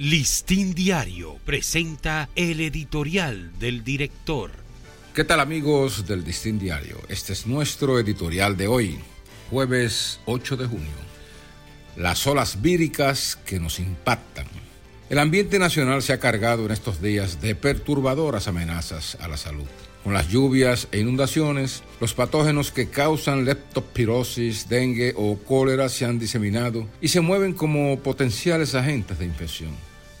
[0.00, 4.50] Listín Diario presenta el editorial del director.
[5.14, 6.96] ¿Qué tal amigos del Listín Diario?
[7.10, 8.98] Este es nuestro editorial de hoy,
[9.50, 10.88] jueves 8 de junio.
[11.96, 14.46] Las olas víricas que nos impactan.
[15.10, 19.68] El ambiente nacional se ha cargado en estos días de perturbadoras amenazas a la salud.
[20.02, 26.18] Con las lluvias e inundaciones, los patógenos que causan leptospirosis, dengue o cólera se han
[26.18, 29.72] diseminado y se mueven como potenciales agentes de infección.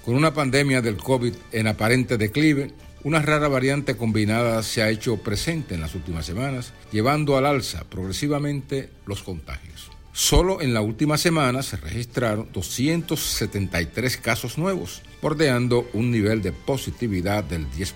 [0.04, 2.72] Con una pandemia del COVID en aparente declive,
[3.04, 7.84] una rara variante combinada se ha hecho presente en las últimas semanas, llevando al alza
[7.84, 9.90] progresivamente los contagios.
[10.12, 17.44] Solo en la última semana se registraron 273 casos nuevos, bordeando un nivel de positividad
[17.44, 17.94] del 10%.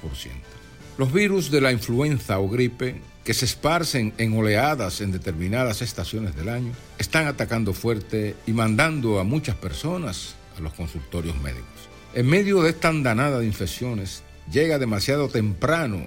[0.97, 6.37] Los virus de la influenza o gripe, que se esparcen en oleadas en determinadas estaciones
[6.37, 11.67] del año, están atacando fuerte y mandando a muchas personas a los consultorios médicos.
[12.15, 16.07] En medio de esta andanada de infecciones, llega demasiado temprano,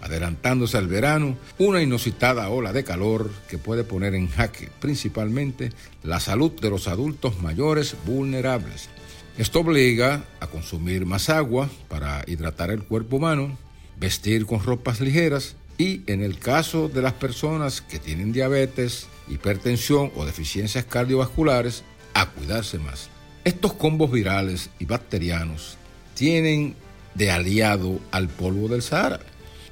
[0.00, 5.72] adelantándose al verano, una inusitada ola de calor que puede poner en jaque principalmente
[6.04, 8.90] la salud de los adultos mayores vulnerables.
[9.38, 13.58] Esto obliga a consumir más agua para hidratar el cuerpo humano,
[14.00, 20.10] vestir con ropas ligeras y en el caso de las personas que tienen diabetes, hipertensión
[20.16, 21.84] o deficiencias cardiovasculares,
[22.14, 23.08] a cuidarse más.
[23.44, 25.76] Estos combos virales y bacterianos
[26.14, 26.74] tienen
[27.14, 29.20] de aliado al polvo del Sahara,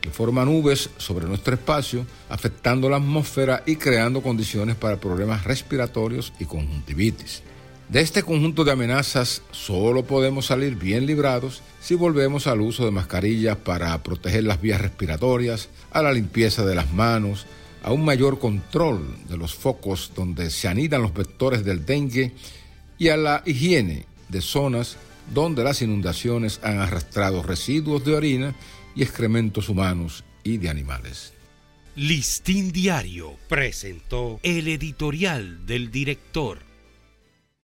[0.00, 6.32] que forma nubes sobre nuestro espacio, afectando la atmósfera y creando condiciones para problemas respiratorios
[6.38, 7.42] y conjuntivitis.
[7.88, 12.90] De este conjunto de amenazas solo podemos salir bien librados si volvemos al uso de
[12.90, 17.46] mascarillas para proteger las vías respiratorias, a la limpieza de las manos,
[17.82, 22.34] a un mayor control de los focos donde se anidan los vectores del dengue
[22.98, 24.98] y a la higiene de zonas
[25.32, 28.54] donde las inundaciones han arrastrado residuos de orina
[28.94, 31.32] y excrementos humanos y de animales.
[31.96, 36.67] Listín Diario presentó el editorial del director.